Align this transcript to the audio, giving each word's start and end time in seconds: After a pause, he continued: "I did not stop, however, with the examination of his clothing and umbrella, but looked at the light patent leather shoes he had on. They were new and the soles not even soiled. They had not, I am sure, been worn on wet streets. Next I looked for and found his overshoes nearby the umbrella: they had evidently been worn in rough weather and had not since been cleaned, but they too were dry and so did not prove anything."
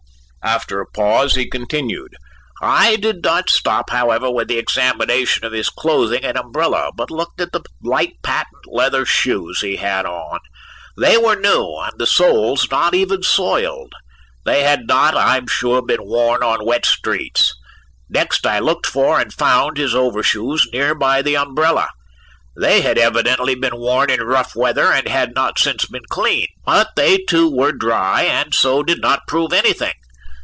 After 0.43 0.81
a 0.81 0.87
pause, 0.89 1.35
he 1.35 1.47
continued: 1.47 2.15
"I 2.63 2.95
did 2.95 3.23
not 3.23 3.51
stop, 3.51 3.91
however, 3.91 4.31
with 4.31 4.47
the 4.47 4.57
examination 4.57 5.45
of 5.45 5.51
his 5.51 5.69
clothing 5.69 6.25
and 6.25 6.35
umbrella, 6.35 6.89
but 6.97 7.11
looked 7.11 7.39
at 7.39 7.51
the 7.51 7.61
light 7.83 8.13
patent 8.23 8.63
leather 8.65 9.05
shoes 9.05 9.61
he 9.61 9.75
had 9.75 10.07
on. 10.07 10.39
They 10.97 11.15
were 11.15 11.35
new 11.35 11.75
and 11.81 11.93
the 11.99 12.07
soles 12.07 12.71
not 12.71 12.95
even 12.95 13.21
soiled. 13.21 13.93
They 14.43 14.63
had 14.63 14.87
not, 14.87 15.15
I 15.15 15.37
am 15.37 15.45
sure, 15.45 15.79
been 15.83 16.03
worn 16.07 16.41
on 16.41 16.65
wet 16.65 16.87
streets. 16.87 17.53
Next 18.09 18.43
I 18.47 18.57
looked 18.57 18.87
for 18.87 19.19
and 19.19 19.31
found 19.31 19.77
his 19.77 19.93
overshoes 19.93 20.67
nearby 20.73 21.21
the 21.21 21.37
umbrella: 21.37 21.87
they 22.59 22.81
had 22.81 22.97
evidently 22.97 23.53
been 23.53 23.77
worn 23.77 24.09
in 24.09 24.23
rough 24.23 24.55
weather 24.55 24.91
and 24.91 25.07
had 25.07 25.35
not 25.35 25.59
since 25.59 25.85
been 25.85 26.01
cleaned, 26.09 26.47
but 26.65 26.87
they 26.95 27.19
too 27.19 27.55
were 27.55 27.71
dry 27.73 28.23
and 28.23 28.55
so 28.55 28.81
did 28.81 29.01
not 29.01 29.27
prove 29.27 29.53
anything." 29.53 29.93